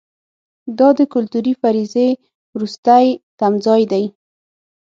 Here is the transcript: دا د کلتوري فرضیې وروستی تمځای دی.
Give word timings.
دا 0.77 0.87
د 0.97 1.01
کلتوري 1.13 1.53
فرضیې 1.61 2.09
وروستی 2.55 3.05
تمځای 3.39 3.81
دی. 3.91 4.05